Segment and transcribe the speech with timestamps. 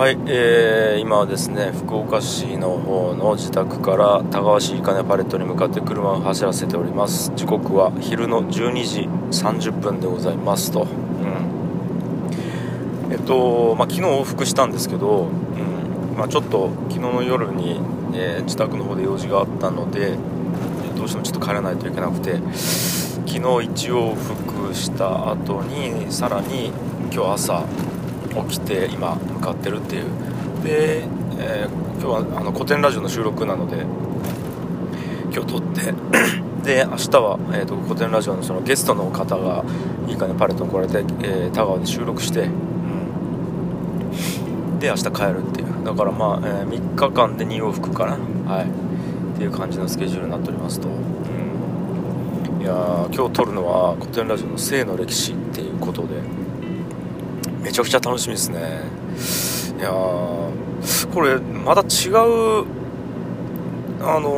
[0.00, 7.32] はい、えー、今はですね福岡市の方の自宅から田川市いかねパレットに向かって車を走らせております。
[7.36, 10.86] 時刻は昼の12時30分でございますと、う
[13.10, 16.16] ん、えっと、まあ、昨日往復したんですけど、うん。
[16.16, 17.78] まあ、ちょっと昨日の夜に、
[18.14, 20.16] えー、自宅の方で用事があったので
[20.96, 22.40] どうしてもちょっと帰らないといけなくて
[23.26, 26.72] 昨日一往復した後にさらに
[27.12, 27.66] 今日朝
[28.48, 30.04] 起きて今向かってるっていう。
[30.62, 31.04] で、
[31.38, 33.82] えー、今日はあの古典ラジオの収録なので
[35.32, 35.94] 今日撮って。
[36.60, 39.64] で明日は、えーと、古典ラジオのそのゲストの方が
[40.06, 42.48] いいかねパレットに来られて、えー、田川で収録して、う
[44.74, 45.68] ん、で明日帰るっていう。
[45.84, 48.18] だからまあ、えー、3日間で2往復かな。
[48.52, 48.66] はい。
[48.66, 48.66] っ
[49.38, 50.92] ていう感じのスケジュールになっておりますと、う
[52.58, 56.39] ん、いや今日撮るのは古典ラジオの性の歴史っていうことで。
[57.62, 58.82] めちゃくちゃ楽しみですね。
[59.78, 62.64] いやこれまた違う
[64.02, 64.30] あの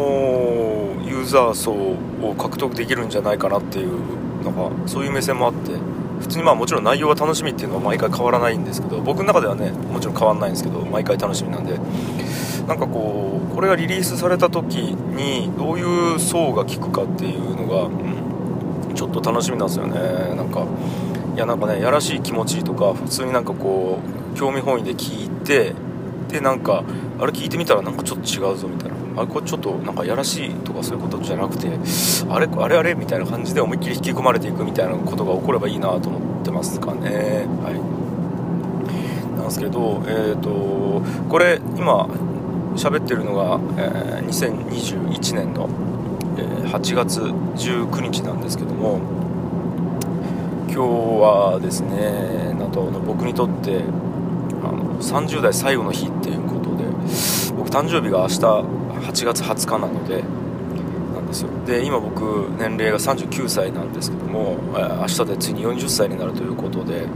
[1.03, 5.73] ー、ユーザー層を獲得できるんじゃないかなっていうなんかそういう目線もあって
[6.21, 11.79] 普通にまあもちろん内容が楽しみっていうのは毎回変わらないんですけど僕の中ではねもちろん変わらないんですけど毎回楽しみなんで
[12.67, 20.35] なんかこうこれがリリースされた時にどういう層が聞くかっていうのが、うん、ちょっと楽しみなんですよね。
[20.35, 20.67] なんか
[21.35, 24.01] いやなんかねやらしい気持ちとか普通になんかこ
[24.35, 25.75] う興味本位で聞いて
[26.29, 26.85] でなんか
[27.19, 28.97] あれ聞いてみたらなんかちょっと違うぞみたいな。
[29.15, 31.69] あれこれちょっとなんかやらしいとかそういうことじゃなくて
[32.31, 37.47] あれあれあれみたいな感じで思いっきり引き込まれていくみたいなことが起こればいいなと思ってますかね。
[37.63, 39.37] はい。
[39.37, 42.09] なんですけどえっ、ー、とこれ今
[42.77, 45.69] 喋ってるのが、えー、2021年の、
[46.39, 49.22] えー、8月19日なんですけども
[50.73, 53.83] 今日はですねなんと僕にとって
[54.65, 56.85] あの30代最後の日っていうことで
[57.55, 60.23] 僕誕生日が明日8月20日なので
[61.15, 61.51] なんですよ。
[61.67, 67.07] で今僕年齢が39歳なんですけども明日でついに40歳になるということで、う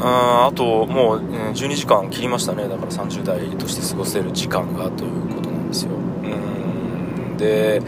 [0.00, 2.66] ああともう12時間切りましたね。
[2.66, 5.92] だから30代として過ごせる時間がということなんですよ。
[5.92, 7.36] うん。
[7.36, 7.80] で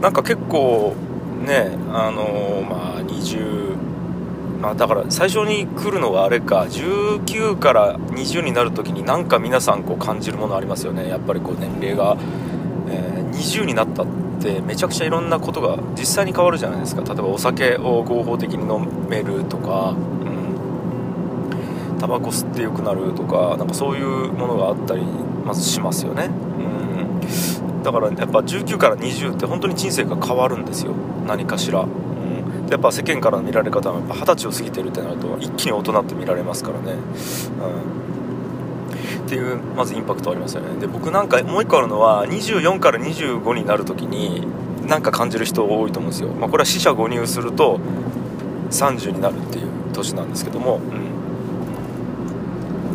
[0.00, 0.96] なんか結構
[1.42, 3.76] ねあの、まあ20
[4.60, 11.08] まあだから最初に来るのはあれか19から20になる時になんか皆さんこう感じるものありますよね。
[11.08, 12.16] やっぱりこう年齢が、
[12.88, 14.06] えー、20になったっ
[14.40, 17.02] てめちゃくちゃいろんなことが実際に変わるじゃないですか。
[17.02, 19.94] 例えばお酒を合法的に飲めるとか
[22.04, 25.02] タバコ吸ってよくなるとかなんかそういうものがあったり
[25.44, 26.83] まずしますよね、うん。
[27.84, 30.92] だからやっぱ19から20って本当に人生が変わるんですよ。
[31.26, 36.96] 何かしら、うん、やっぱ世間からの見られ方は二十歳を過ぎてるってなると一気に大人って見られますからね、う
[39.20, 40.80] ん、っていうまずインパクトありますよね。
[40.80, 44.46] で僕なんかもう一個あるのは24から25になる時に
[44.88, 47.80] なんか感じる人多いと思うんですよ、まあ、これは死者誤入すると
[48.70, 50.80] 30になるっていう年なんですけども、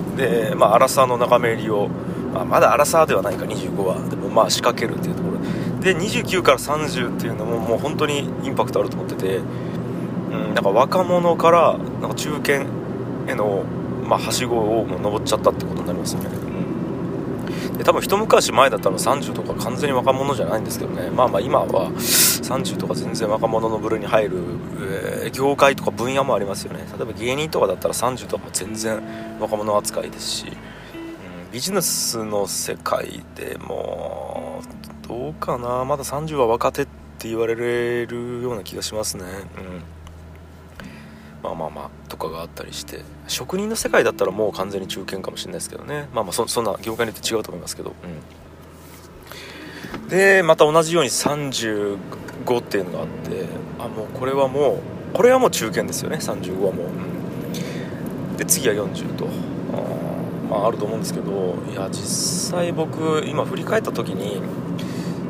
[0.10, 1.90] うん、でまあアラサーの仲間入りを
[2.34, 3.96] まあ、まだアラサーではないか25は。
[4.10, 5.40] でまあ仕掛けるっていうところ。
[5.82, 9.42] で29から30っていうのももう本当にインパクトあると思ってて、う
[10.36, 12.66] ん、なんか若者からなんか中堅
[13.28, 13.64] への、
[14.06, 16.30] まあ、はしごをもう登っちゃったってことになりますよね、
[17.72, 21.10] うん、で多分一昔前だったら30とか完全に若者じゃないんですけどね。
[21.10, 24.38] まあまあ今は30とか全然若者の部類に入る、
[25.24, 26.80] えー、業界とか分野もありますよね。
[26.98, 29.02] 例えば芸人とかだったら30とかも全然
[29.40, 30.58] 若者扱いですし
[31.52, 34.62] ビジネスの世界でも
[35.08, 35.84] どうかな。
[35.84, 36.86] まだ30は若手っ
[37.18, 37.56] て言われ
[38.06, 39.24] るような気がしますね。
[39.24, 39.82] うん。
[41.42, 43.02] まあまあまあとかがあったりして。
[43.28, 46.08] 職人の世界だったらもう完全に中堅かもしれないですけどね。
[46.14, 47.96] まあまあそそんな業界によって違うと思いますけど。
[50.04, 50.08] うん。
[50.08, 51.98] でまた同じように35
[52.60, 53.46] っていうのがあって。
[53.80, 54.82] あもうこれはも
[55.14, 56.18] うこれはもう中堅ですよね。
[56.18, 56.88] 35はもう、
[58.32, 59.28] うん、で次は40と。
[60.50, 64.42] まあ、あると思うんですけどいや実際僕今振り返った時に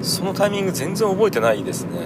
[0.02, 2.00] そのタイミング全然覚えてないですね。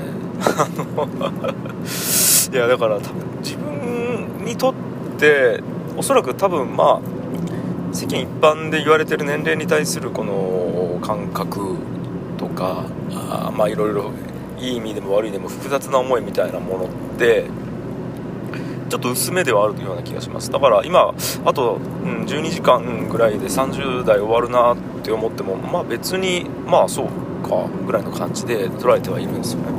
[2.52, 4.74] いやだから多分自分にとっ
[5.20, 5.62] て
[5.96, 11.76] おそらく多分まあ世間一般で言われてる年齢に対するこの感覚
[12.38, 14.12] とかあまあいろいろ
[14.60, 16.88] いい意味でも悪い意味でも複雑な思いみたいなものっ
[17.20, 17.46] て
[18.94, 20.52] ちょっと薄めではあるような気がします。
[20.52, 27.08] だから今あと、うん、12時間ぐらいで30代終わるなって思ってもまあ別にまあそう
[27.42, 29.70] かぐらいの感じで捉えてはいるんですよね。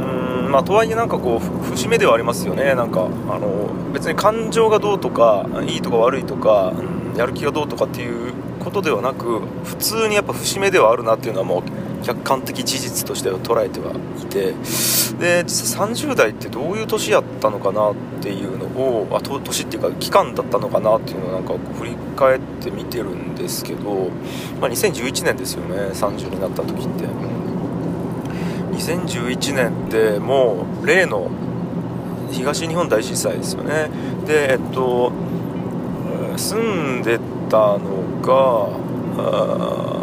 [0.00, 2.74] うんまあとはいえなんかこう節目ではありますよね。
[2.74, 11.62] なんかあの別に感情がどうとかいいとか悪いとか、うん、やる気がどうとかっていうことではなく普通にやっぱ節目ではあるなっていうのはもう
[12.04, 14.52] 客観的事実として捉えてはいて
[15.18, 24.10] で実際30代ってどういう年やったのかなっていうのをあ年っていうか期間だったのかなっていうのをなんか振り返って見てるんですけど、
[24.60, 27.04] まあ、2011年ですよね30になった時って。
[28.74, 31.30] 2011年ってもう例の
[32.32, 33.88] 東日本大震災ですよね
[34.26, 35.12] でえっと
[36.36, 37.18] 住んで
[37.48, 39.93] たのが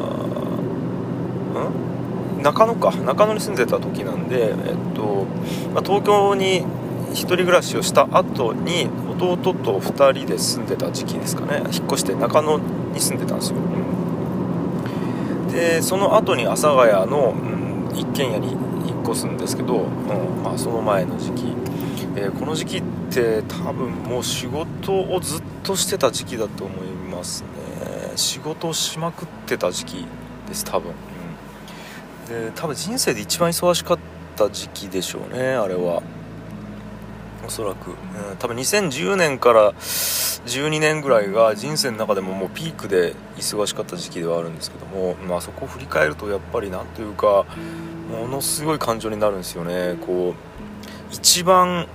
[2.42, 4.56] 中野か中野に住んでた時なんで、えっ
[4.96, 5.26] と
[5.74, 6.66] まあ、東京に
[7.12, 8.88] 1人暮らしをした後に
[9.20, 11.64] 弟と2人で住んでた時期ですかね。
[11.72, 13.58] 引っ越して中野に住んでたんですよ、
[15.52, 17.36] でその後に阿佐ヶ谷の、
[17.92, 18.52] うん、一軒家に
[18.88, 21.54] 引っ越すんですけど、うんまあ、その前の時期、
[22.16, 27.48] えー、この時期って多分もう仕事をずっとしてた時期だと思いますね。
[28.16, 30.06] 仕事をしまくってた時期
[30.48, 30.94] です多分。
[32.32, 34.00] で多分人生で一番忙しかっ
[34.38, 36.02] た時期でしょうねあれは。
[37.46, 47.46] おそらく、うん、多分2010年から12年ぐらいが人生の中でももうピークで忙しかった時期ではあるんですけども、まあ、そこを振り返るとやっぱりなんというか
[48.12, 49.98] ものすごい感情になるんですよね。
[50.06, 51.88] こう一番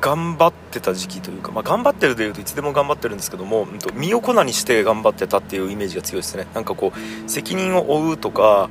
[0.00, 6.46] 頑張ってた時期というか、まあ、頑張ってるでいうといつでも頑張ってるんですけども身を粉にして頑張ってたっていうイメージが強いですね。
[6.54, 8.70] なんかこう責任を負うとか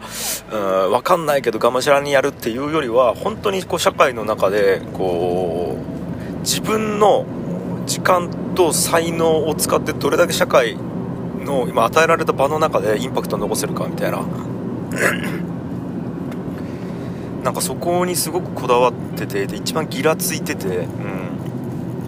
[0.51, 7.25] うん分かんないけどがむしゃらにやるっていうよりは本当にこう社会の中でこう自分の
[7.85, 10.77] 時間と才能を使ってどれだけ社会
[11.43, 14.25] の今与えられた場の中でインパクトを残せるかみたいな。
[17.45, 20.87] なんかそこにすごくこだわっててで一番ギラついてて、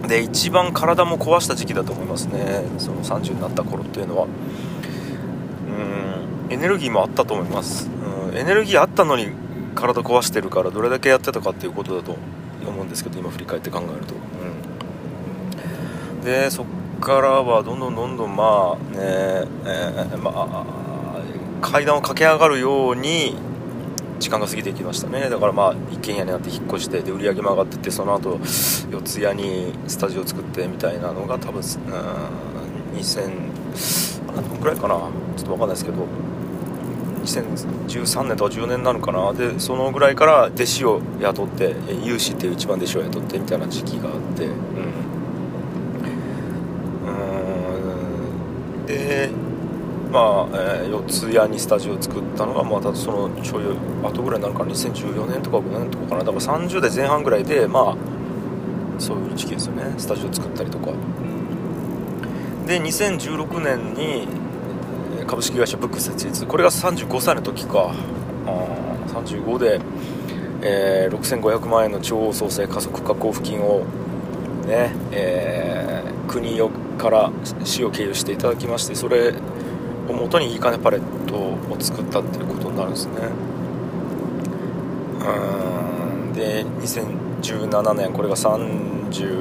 [0.00, 2.64] うん、で一番体も壊した時期だと思いますね。
[2.78, 4.24] その30になった頃っていうのは。
[4.24, 6.08] うん。
[6.50, 7.88] エネルギーもあったと思います、
[8.30, 9.28] うん、エネルギーあったのに
[9.74, 12.16] 体壊してるからどれだけやってたかっていうことだと
[12.66, 14.14] 思うんですけど今振り返って考えると、
[16.16, 16.66] うん、でそっ
[17.00, 20.64] からはどんどんどんどんまあねえー、まあ
[21.60, 23.36] 階段を駆け上がるように
[24.18, 25.30] 時間が過ぎていきましたね。
[25.30, 28.38] だからまあ一軒家になって引っ越してで売り上げも上がってってその後
[28.90, 33.30] 四谷にスタジオ作ってみたいなのが多分2000
[34.34, 34.94] 何分くらいかな。
[34.94, 36.06] ちょっと分かんないですけど
[37.22, 39.32] 2013年とか10年なるかな。
[39.32, 44.56] でそのぐらいから弟子を雇って有志っていう一番弟子を雇ってみたいな時期があってうん。
[48.86, 49.30] で
[50.10, 53.64] まあ、えー、四谷にスタジオを作ったのがまたそのちょい
[54.02, 56.24] 後ぐらいになるかな2014年とか5年とかかな。
[56.24, 57.96] だから30代前半ぐらいでまあ
[58.98, 59.94] そういう時期ですよね。
[59.98, 60.92] スタジオを作ったりとか。
[62.66, 64.28] で2016年に
[65.26, 66.46] 株式会社ブック設立。
[66.46, 67.92] これが35歳の時か。
[68.46, 69.80] あ35で、
[70.62, 73.84] えー、6500万円の地方創生加速化交付金を
[74.66, 76.58] ね、えー、国
[76.98, 77.30] から
[77.64, 79.34] 市を経由していただきましてそれ
[80.12, 83.12] 元にいい金パレットを作ったっていうことになるんですね。
[85.20, 86.32] うん。
[86.32, 89.38] で2017年これが35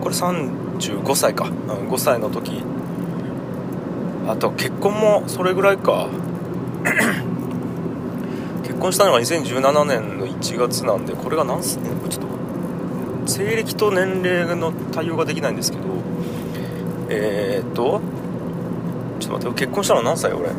[0.00, 1.54] これ35歳か、うん、
[1.88, 2.62] 5歳の時。
[4.28, 6.08] あと結婚もそれぐらいか。
[8.62, 12.26] 結婚したのが2017年の1月なんでこれが何すねちょっと
[13.26, 15.84] 西暦と年齢の対応ができないんですけど。
[17.14, 18.00] えー、っと
[19.22, 20.50] ちょっと待って結婚したの何歳俺？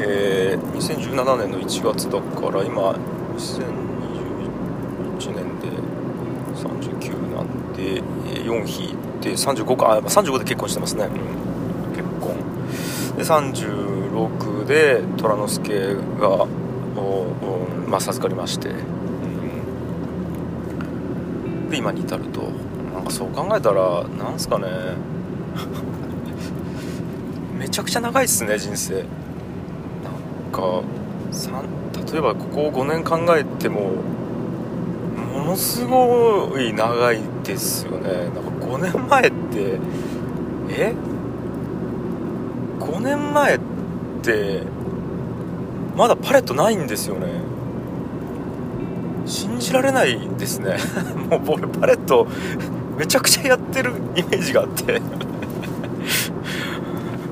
[0.00, 2.92] えー、2017年の1月だから今
[3.36, 5.66] 2021年で
[6.54, 8.00] 39なんで
[8.44, 11.12] 4引いて35かあ35で結婚してますね、うん、
[11.96, 12.36] 結婚。
[13.16, 16.46] で36で虎之助が
[17.88, 18.72] まあ、授かりまして、う
[21.48, 22.42] ん、で今に至ると
[22.92, 24.68] なんかそう考えたらなんすかね。
[27.58, 28.94] めちゃくちゃ長いっすね人生。
[28.94, 29.04] なん
[30.52, 30.82] か
[32.12, 33.90] 例えばここ5年考えても
[35.34, 38.10] ものすごい長いですよね。
[38.10, 39.78] なんか5年前って
[40.70, 40.94] え
[42.78, 43.60] ？5年前っ
[44.22, 44.62] て
[45.96, 47.26] まだパレットないんですよね。
[49.26, 50.76] 信じられないですね。
[51.28, 52.26] もう僕パレット
[52.96, 55.02] めちゃくちゃやってるイメージがあって。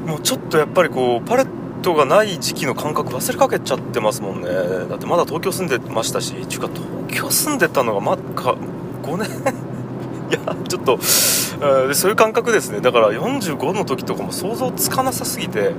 [0.06, 1.48] もうちょっとやっぱりこうパレッ
[1.82, 4.48] トがない時期の感覚忘れかけちゃってますもんね。
[4.88, 8.56] だってまだ東京住んでましたしちゅうか東京住んでたのがまか
[9.02, 9.28] 5年
[10.30, 12.80] いやちょっと、えー、そういう感覚ですね。
[12.80, 15.74] だから45の時とかも想像つかなさすぎてうん。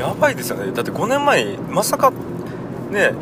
[0.00, 0.72] やばいですよね。
[0.72, 2.12] だって5年前まさか
[2.90, 3.12] ね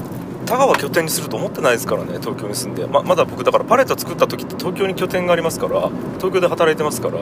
[0.45, 2.87] 田川拠点にすると思ってないですからね東京に住んで。
[2.87, 5.89] ままだ僕だからパレット作った時って東京に拠点がありますから
[6.19, 7.15] 東京で働いてますから。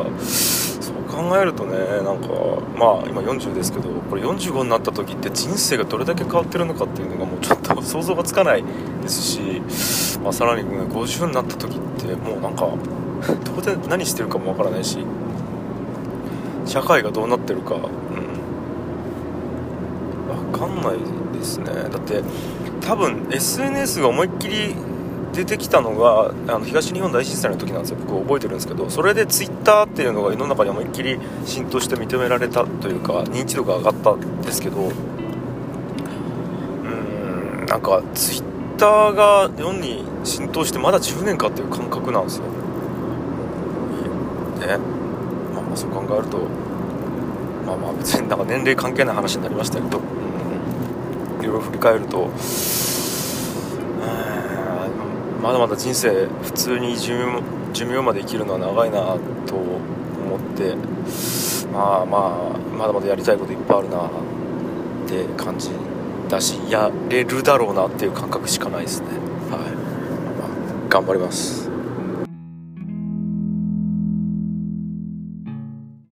[1.13, 2.29] 考えるとねなんか
[2.75, 8.65] まあ今40ですけどこれ45になった時って人生がどれだけ変わってるのかっていうのがもうちょっと 想像がつかない
[9.03, 9.41] ですし、
[10.23, 12.67] まあ、さらに、ね、50になった時ってもうなんか
[13.45, 14.99] どこで何してるかもわからないし
[16.65, 17.83] 社会がどうなってるか、うん、
[20.51, 20.99] 分かんない
[21.37, 21.67] ですね。
[21.67, 22.23] だって
[22.81, 24.75] 多分 SNS が思いっきり
[25.33, 27.99] 出てきたのがあの東日本大震災の時なんですよ。
[28.07, 42.45] 僕覚えてるんですけどそれで Twitter っていうのが世の中に思いっきり浸透して認められたというか認知度が上がったんですけどうーんなんか Twitter が日本に浸透してまだ10年かっていう感覚なんですよ。
[44.61, 44.79] ね。
[45.55, 46.39] まあまそう考えると
[47.67, 50.03] まあまあ別になんか年齢関係ない話になりましたけど、う
[51.41, 52.31] ん、いろいろ振り返ると
[55.43, 60.77] まだまだ人生普通に寿命寿命まで生きるのは長いなと思って
[61.73, 64.11] まあまあまだまだやりたいこといっぱいあるなっ
[65.09, 65.71] て感じ
[66.29, 69.09] だしやれるだろうなっていう感覚しかないですね。
[69.51, 69.61] はい、
[70.39, 71.62] まあ、頑張ります。